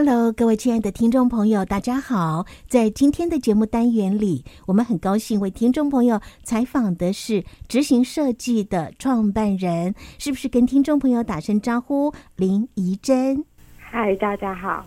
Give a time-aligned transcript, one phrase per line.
[0.00, 2.46] Hello，各位亲爱的听众朋友，大家好！
[2.68, 12.14] 在今天的节目单元里，我们很高兴为听众朋友采访的是执行设计的创办人，是不是跟听众朋友打声招呼？
[12.36, 13.44] 林怡珍。
[13.76, 14.86] 嗨，大家好，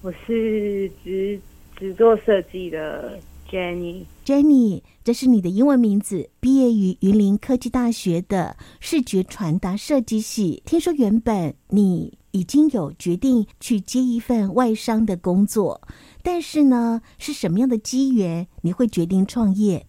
[0.00, 1.40] 我是执
[1.76, 3.18] 执做设计的
[3.50, 4.04] Jenny。
[4.24, 10.62] Jenny，这是你的英文名字，毕业于云林科技大学的视觉传达设计系。
[10.64, 15.80] 听说原本你已经有决定去接一份外商的工作，
[16.22, 19.86] 但是呢，是什么样的机缘你会决定创业？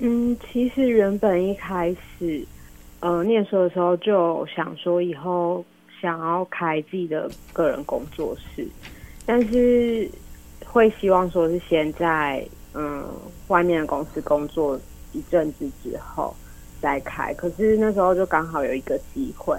[0.00, 2.46] 嗯，其实原本一开始，
[3.00, 5.64] 呃，念书的时候就想说以后
[6.02, 8.68] 想要开自己的个人工作室，
[9.24, 10.10] 但是
[10.66, 13.02] 会希望说是先在嗯
[13.48, 14.78] 外面的公司工作
[15.12, 16.34] 一阵子之后
[16.80, 19.56] 再开，可是那时候就刚好有一个机会。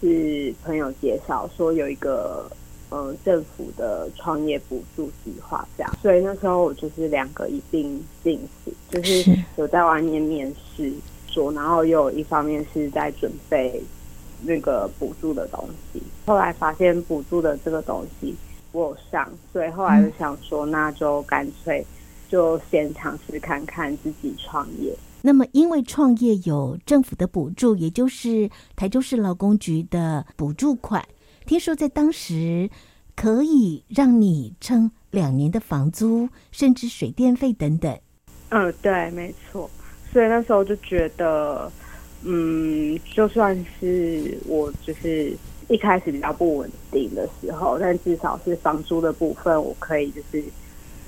[0.00, 2.50] 是朋友介绍说有一个
[2.90, 10.92] 嗯、呃、政府的创业补助计划这样，所以那时候我就是两个一并进行，就是有在外面面试
[11.26, 13.80] 做，然后又有一方面是在准备
[14.42, 16.02] 那个补助的东西。
[16.26, 18.34] 后来发现补助的这个东西
[18.72, 21.84] 我有上，所以后来就想说，那就干脆
[22.30, 24.96] 就先尝试看看自己创业。
[25.22, 31.04] 那么，因为创业有政府的补助，也就是台州市劳工局的补助款，
[31.44, 32.70] 听说在当时
[33.14, 37.98] 可以让你撑两年的房租，甚至水电费等等。
[38.48, 39.68] 嗯，对，没错。
[40.10, 41.70] 所以那时候就觉得，
[42.24, 45.36] 嗯，就算是我就是
[45.68, 50.42] 一开始比较不稳定的时候，但至少是房租的部分，我可以就是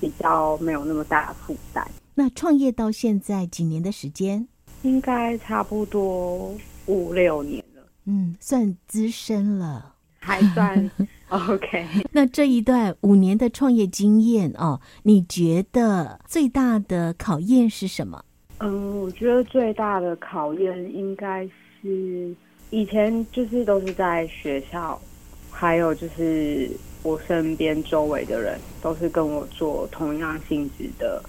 [0.02, 1.88] 比较没有那么大的负担。
[2.12, 4.48] 那创业到现在几年的时间？
[4.82, 6.52] 应该差不多
[6.86, 7.82] 五六年了。
[8.06, 10.90] 嗯，算资深了，还算
[11.30, 11.86] OK。
[12.10, 18.24] 那这一段五年的创业经验哦，你觉得最大的考验是什么？
[18.58, 21.48] 嗯，我觉得最大的考验应该
[21.80, 22.34] 是
[22.70, 25.00] 以前就是都是在学校，
[25.48, 26.68] 还有就是
[27.02, 31.22] 我身边周围的人都是跟我做同样性质的。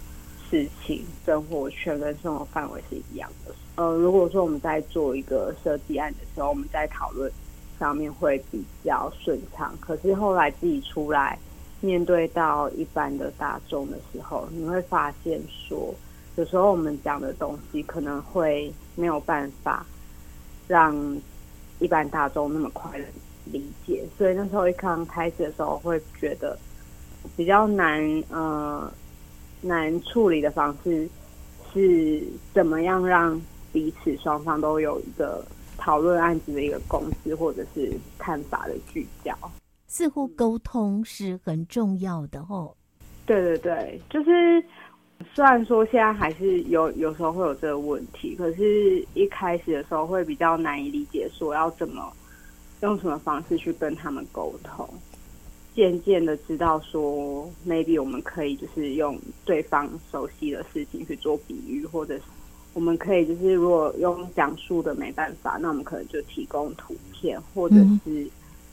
[0.52, 3.52] 事情生活圈跟生活范围是一样的。
[3.74, 7.32] 呃，如果说我们在做一个设计案的时候，我们在讨论
[7.80, 9.76] 上面会比较顺畅。
[9.80, 11.40] 可是后来自己出来
[11.82, 15.92] 面对到一般的大众的时候，你会发现说，
[16.36, 19.84] 有时候我们讲的东西可能会没有办法
[20.68, 20.96] 让
[21.80, 23.06] 一般大众那么快乐
[23.46, 24.04] 理解。
[24.18, 26.58] 所以那时候一刚开始的时候，会觉得
[27.36, 28.02] 比较难。
[28.30, 28.92] 呃。
[29.66, 31.08] 难处理的方式
[31.72, 32.22] 是
[32.54, 35.42] 怎么样让彼此双方都有一个
[35.78, 39.34] 讨论案子的一个共识，或者是看法的聚焦？
[39.88, 42.76] 似乎沟通是很重要的哦。
[43.26, 44.62] 对对对，就是
[45.34, 52.12] 虽然说现在还是有有时候会有这个问题，可是一开始的时候会比较难以理解，说要怎么
[52.84, 54.88] 用什么方式去跟他们沟通。
[55.74, 62.24] 渐渐的知道说，maybe 我们可以就是用对方熟悉的事情去做比喻，或者是
[62.74, 68.28] 我们可以就是如果用讲述的没办法，那我们可能就提供图片，或者是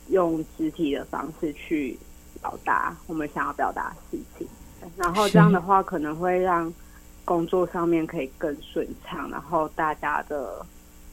[0.09, 1.97] 用肢体的方式去
[2.41, 4.47] 表达我们想要表达的事情。
[4.97, 6.71] 然后这样的话，可能会让
[7.23, 10.63] 工作上面可以更顺畅，然后大家的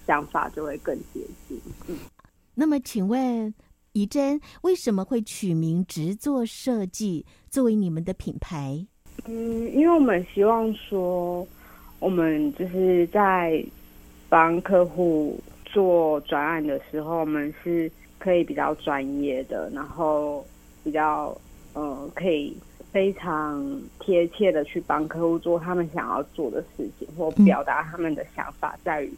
[0.07, 1.59] 想法就会更接近。
[1.87, 1.97] 嗯，
[2.59, 3.55] 那么请问。
[3.95, 8.87] 怡珍为什么会取名直做设计作为你们的品牌？
[9.25, 11.45] 嗯，因为我们希望说，
[11.99, 13.65] 我们就是在
[14.29, 17.91] 帮客户做专案的时候，我们是
[18.21, 20.47] 可以比较专业的，然后
[20.85, 21.37] 比较
[21.73, 22.57] 呃，可以
[22.93, 29.13] 非常贴切的去帮客户做他们想要做的事情，或表达他们的想法，在于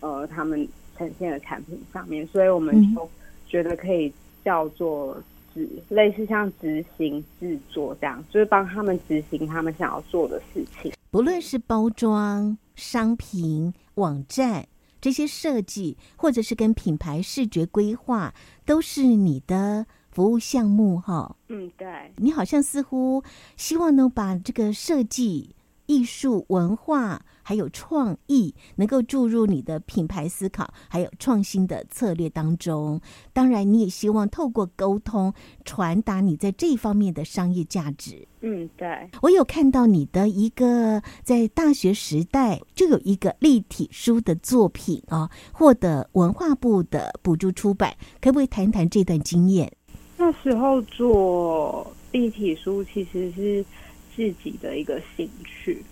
[0.00, 3.08] 呃他们呈现的产品上面，所以我们就
[3.46, 4.12] 觉得可以。
[4.44, 5.16] 叫做
[5.54, 10.92] 执，类似像执行制作这样，就是帮他们执行他们想要做的事情。
[11.10, 14.66] 不论是包装、商品、网站
[15.00, 18.34] 这些设计，或者是跟品牌视觉规划，
[18.66, 21.34] 都是你的服务项目哈。
[21.48, 21.88] 嗯，对。
[22.16, 23.24] 你好像似乎
[23.56, 25.56] 希望能把这个设计、
[25.86, 33.00] 艺术、文化，还有创意，能够注入你的品牌思考，还有创新的策略当中。
[33.32, 35.32] 当然，你也希望透过沟通
[35.64, 38.26] 传达你在这方面的商业价值。
[38.40, 38.88] 嗯，对。
[39.22, 49.72] 我有看到你的一个在大学时代就有一个立体书的作品哦，获得文化部的补助出版，可不可以谈谈这段经验？
[50.16, 53.64] 那时候做立体书其实是
[54.14, 55.82] 自己的一个兴趣。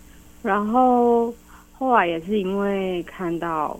[0.41, 1.33] 然后
[1.71, 3.79] 后来也是因为看到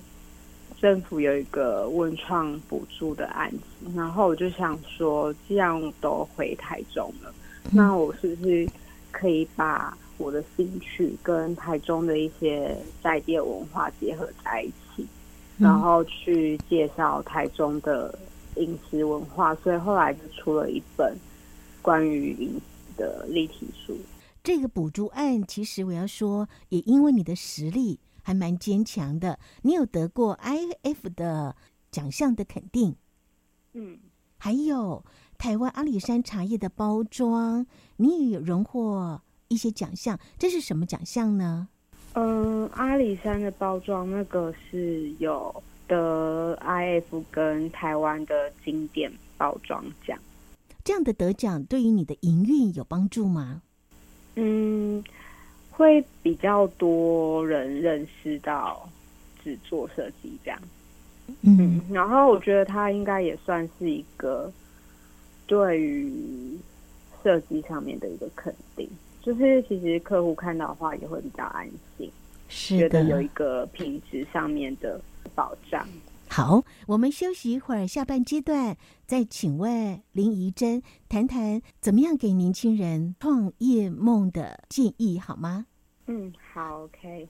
[0.80, 7.34] 政府有一个文创补助的案子，然后我就想说，既然我都回台中了，
[7.72, 8.68] 那我是不是
[9.12, 15.06] 可以把我的兴趣跟台中的一些在地文化结合在一起，
[15.58, 18.18] 然后去介绍台中的
[18.56, 21.16] 饮食文化，所以后来就出了一本
[21.82, 23.98] 关于饮食的立体书。
[24.44, 31.56] 这个补助案，其实我要说，也因为你的实力还蛮坚强的，你有得过 IF 的
[31.90, 32.94] 奖项的肯定，
[33.72, 33.98] 嗯，
[34.38, 35.02] 还有
[35.38, 41.70] 台湾阿里山茶叶的包装，你也有荣获一些奖项，这是什么奖项呢？
[42.16, 50.20] 嗯，阿里山的包装那个是有得 IF 跟台湾的经典包装奖，
[50.84, 53.62] 这样的得奖对于你的营运有帮助吗？
[54.36, 55.04] 嗯，
[55.70, 58.90] 会比较多人认识到
[59.44, 60.60] 只做设计这样，
[61.42, 64.52] 嗯，然后我觉得他应该也算是一个
[65.46, 66.58] 对于
[67.24, 68.90] 设计上面的一个肯定，
[69.22, 72.12] 就是其实客户看到的话也会比较安心，
[72.50, 75.00] 是觉得有一个品质上面的
[75.36, 75.88] 保障。
[76.36, 78.76] 好，我们休息一会儿，下半阶段
[79.06, 85.68] 再请问林怡珍谈谈怎么样给年轻人创业梦的建议，好吗？
[86.08, 87.30] 嗯，好，OK。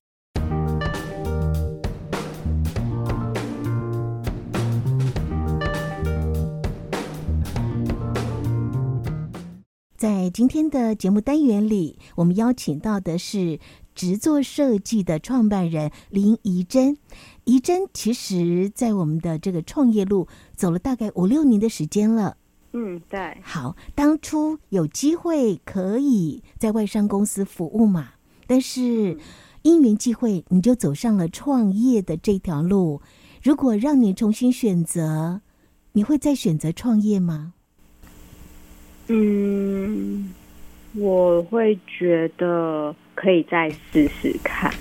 [9.98, 13.58] 在今天的节目单元里，我们邀请到的是
[13.94, 16.98] 直作设计的创办人林怡珍。
[17.46, 22.38] 怡珍其实，在我们的这个创业路走了大概五六年的时间了。
[22.72, 23.38] 嗯，对。
[23.42, 28.12] 好，当初有机会可以在外商公司服务嘛，
[28.48, 29.18] 但是
[29.62, 33.02] 因缘际会，你就走上了创业的这条路。
[33.44, 35.42] 如果让你重新选择，
[35.92, 37.54] 你会再选择创业吗？
[39.08, 40.34] 嗯，
[40.94, 44.72] 我会觉得可以再试试看，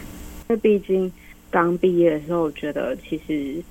[0.49, 1.12] 因为毕竟。
[1.50, 3.62] 刚毕业的时候，我觉得其实，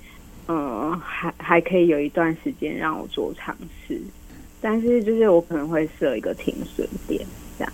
[0.46, 4.00] 呃，还还可以有一段时间让我做尝试，
[4.60, 7.26] 但是就是我可能会设一个停损点，
[7.58, 7.72] 这样。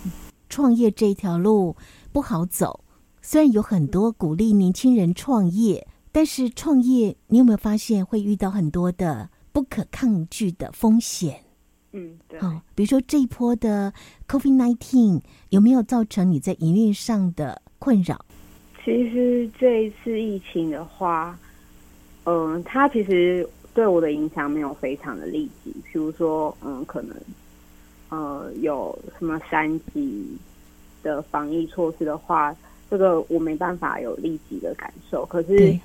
[0.49, 1.77] 创业这条路
[2.11, 2.83] 不好走，
[3.21, 11.45] 虽然有很多鼓励年轻人创业，但是创业你有没有发现会遇到很多的不可抗拒的风险？
[11.99, 12.39] 嗯，对。
[12.41, 13.93] 哦，比如说这一波的
[14.29, 18.25] COVID-19 有没有造成你在营运上的困扰？
[18.85, 21.39] 其实这一次疫情的话，
[22.25, 25.71] 嗯、呃，它其实对我的影响没有非常的立即。
[25.93, 27.17] 比如说，嗯，可能，
[28.09, 30.37] 呃，有什么三级
[31.03, 32.55] 的防疫措施的话，
[32.91, 35.27] 这个我没办法有立即的感受。
[35.27, 35.79] 可是，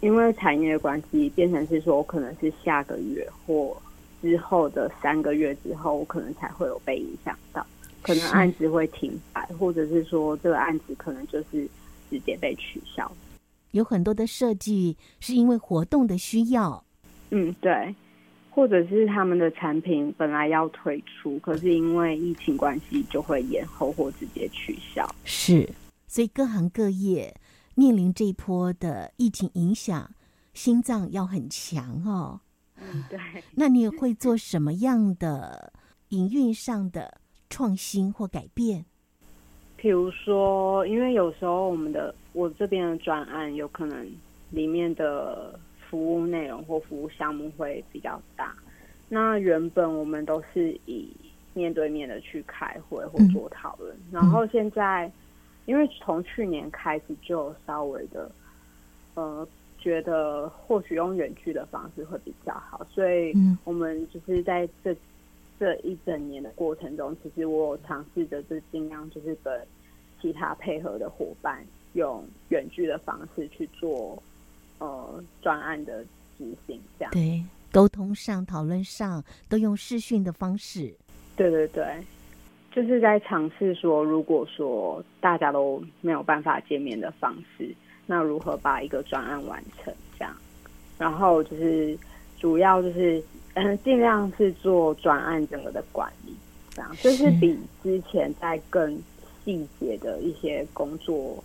[0.00, 3.76] 因为产业的关系，变成是说我可能是下个月或
[4.22, 7.66] 之后的三个月之后，我可能才会有被影响到，
[8.02, 11.68] 可能案子会停摆，或者是说这个案子可能就是。
[12.10, 13.12] 直接被取消，
[13.72, 16.82] 有很多的设计是因为活动的需要，
[17.28, 17.94] 嗯，对，
[18.48, 25.06] 或者是他们的产品本来要推出，可是因为疫情关系就会延后或直接取消。
[25.24, 25.68] 是，
[26.06, 27.34] 所以各行各业
[27.74, 30.10] 面临这一波的疫情影响，
[30.54, 32.40] 心脏要很强哦。
[32.80, 33.18] 嗯，对。
[33.54, 35.72] 那你会做什么样的
[36.08, 37.20] 营运上的
[37.50, 38.84] 创新或改变？
[39.76, 44.10] 比如说，因为有时候我们的我这边的专案有可能
[44.50, 45.58] 里面的
[45.88, 48.54] 服务内容或服务项目会比较大，
[49.08, 51.14] 那原本我们都是以
[51.54, 55.10] 面对面的去开会或做讨论，嗯、然后现在
[55.66, 58.30] 因为从去年开始就稍微的
[59.14, 59.46] 呃
[59.78, 63.32] 觉得或许用远距的方式会比较好，所以
[63.64, 64.94] 我们就是在这。
[65.60, 69.52] 这一整年的过程中，其实我有尝试着，就尽量就是跟
[70.22, 74.22] 其他配合的伙伴，用远距的方式去做
[74.78, 76.04] 呃专案的
[76.38, 77.10] 执行，这样。
[77.10, 77.42] 对，
[77.72, 80.94] 沟通上、讨论上都用视讯的方式。
[81.34, 81.84] 对对对，
[82.70, 87.74] 就是在尝试说，如果说大家都没有办法见面的方式，
[88.10, 90.34] 那如何把一个专案完成这样？
[90.98, 91.96] 然后就是
[92.40, 93.22] 主要就是
[93.54, 96.34] 嗯，尽量是做专案整个的管理，
[96.74, 99.00] 这样就是比之前在更
[99.44, 101.42] 细节的一些工作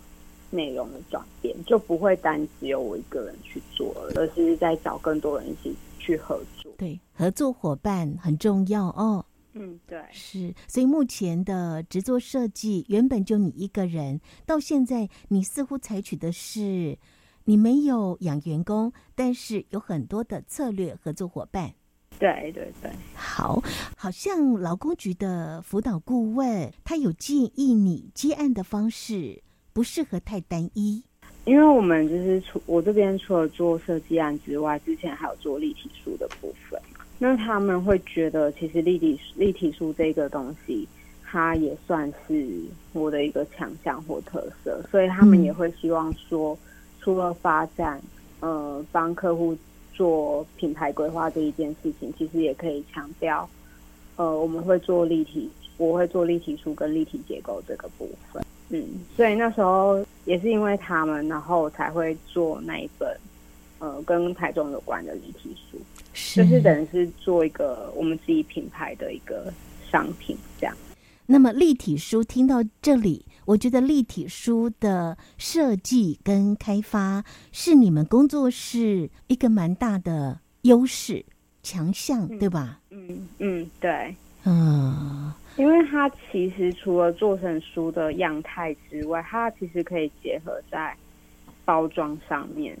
[0.50, 6.72] 内容的转变，就不会单只有我一个人去做了，而是在找更多人一起去合作。
[6.78, 9.24] 对，合作伙伴很重要哦。
[10.14, 16.96] 是，所以目前的制作设计原本就你一个人，到现在你似乎采取的是
[17.44, 21.74] 你没有养员工，但是有很多的策略合作伙伴。
[22.16, 23.60] 对对对，好，
[23.96, 29.42] 好像劳工局的辅导顾问他有建议你接案的方式
[29.72, 31.02] 不适合太单一，
[31.44, 36.80] 因为我们就是除我这边除了做设计案之外，之前还有做立体书的部分。
[37.24, 40.86] 那他们会觉得，其实立体立体书这个东西，
[41.24, 42.46] 它也算是
[42.92, 46.54] 我的一个强项或特色，所以他们也会希望说，
[47.00, 47.98] 除了发展，
[48.40, 49.56] 呃，帮客户
[49.94, 53.48] 做品牌规划这一件事情，其实也可以强调，
[54.16, 63.13] 呃，我们会做立体，我会做立体书跟立体结构这个部分，嗯，所以那时候也是因为他们，然后才会做那一本，
[63.78, 65.78] 呃，跟台中有关的立体书。
[66.12, 69.52] 是就是等于是做一个我们自己品牌的一个
[69.90, 70.76] 商品这样。
[71.26, 81.24] 那么立体书听到这里，我觉得立体书的设计跟开发是你们工作室一个蛮大的优势
[81.62, 82.78] 强项，嗯、对吧？
[82.90, 84.14] 嗯嗯，对，
[84.44, 90.94] 嗯，因为它其实除了做成书的样态之外，它其实可以结合在
[91.64, 92.78] 包装上面，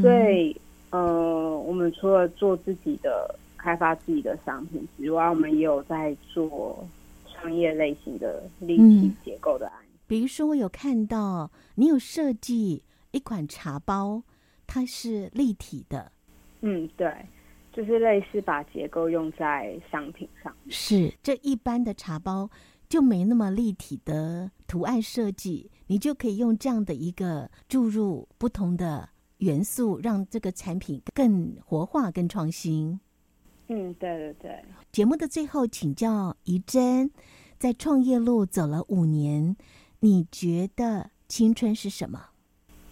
[0.00, 0.56] 所以。
[0.92, 6.86] 呃，我们除了做自己的开发自己的商品之外，我们也有在做
[7.26, 9.88] 商业类型的立体结构的案例。
[9.90, 12.82] 嗯，比如说，我有看到你有设计
[13.12, 14.22] 一款茶包，
[14.66, 16.12] 它是立体的。
[16.60, 17.10] 嗯，对，
[17.72, 20.54] 就是类似把结构用在商品上。
[20.68, 22.50] 是，这一般的茶包
[22.86, 29.08] 就没那么立体的图案设计，你就可以用这样的一个注入不同的。
[29.42, 32.98] 元素让这个产品更活化、更创新。
[33.66, 34.64] 嗯，对对对。
[34.92, 37.10] 节目的最后，请教怡珍，
[37.58, 39.56] 在创业路走了五年，
[39.98, 42.26] 你觉得青春是什么？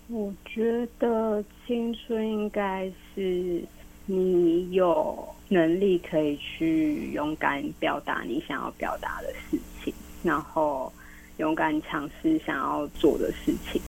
[0.09, 3.65] 我觉得青春应该是
[4.07, 10.93] 你有能力可以去勇敢表达你想要表达的事情，然后
[11.37, 13.81] 勇敢尝试想要做的事情。